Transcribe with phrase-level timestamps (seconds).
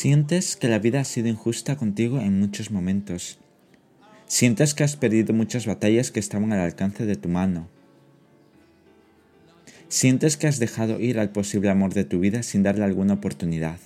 [0.00, 3.40] Sientes que la vida ha sido injusta contigo en muchos momentos.
[4.26, 7.68] Sientes que has perdido muchas batallas que estaban al alcance de tu mano.
[9.88, 13.80] Sientes que has dejado ir al posible amor de tu vida sin darle alguna oportunidad.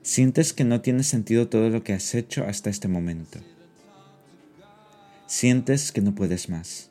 [0.00, 3.40] Sientes que no tiene sentido todo lo que has hecho hasta este momento.
[5.26, 6.90] Sientes que no puedes más.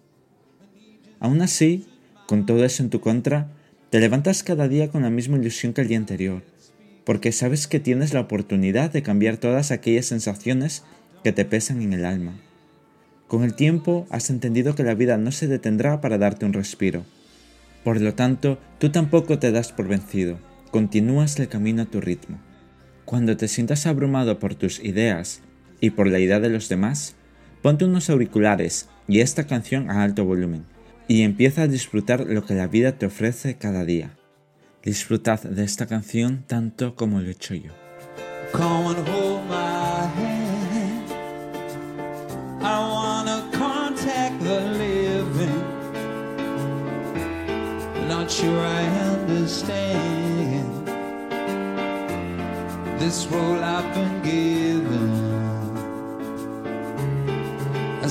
[1.20, 1.88] Aún así,
[2.28, 3.52] con todo eso en tu contra,
[3.90, 6.44] te levantas cada día con la misma ilusión que el día anterior
[7.06, 10.84] porque sabes que tienes la oportunidad de cambiar todas aquellas sensaciones
[11.24, 12.34] que te pesan en el alma.
[13.28, 17.06] Con el tiempo has entendido que la vida no se detendrá para darte un respiro.
[17.84, 20.40] Por lo tanto, tú tampoco te das por vencido,
[20.72, 22.40] continúas el camino a tu ritmo.
[23.06, 25.42] Cuando te sientas abrumado por tus ideas
[25.80, 27.16] y por la idea de los demás,
[27.66, 30.66] ponte unos auriculares y esta canción a alto volumen
[31.08, 34.12] y empieza a disfrutar lo que la vida te ofrece cada día.
[34.84, 37.72] Disfrutad de esta canción tanto como lo he hecho yo.
[53.00, 54.55] This role I've.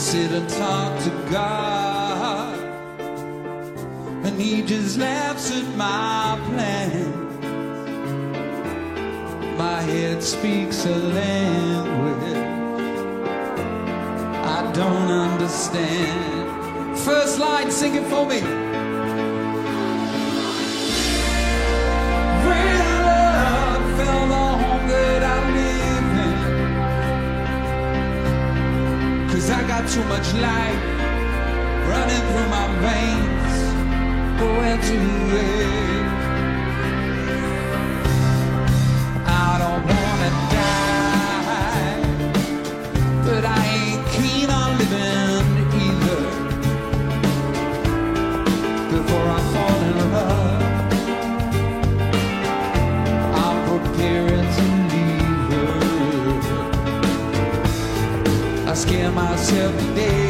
[0.05, 2.59] Sit and talk to God
[4.27, 7.11] and he just laughs at my plan.
[9.57, 12.37] My head speaks a language
[14.57, 16.99] I don't understand.
[16.99, 18.64] First line, sing it for me.
[29.95, 30.81] Too much light
[31.89, 33.55] running through my veins
[34.41, 34.97] where to
[35.33, 35.64] live.
[59.15, 60.24] myself today.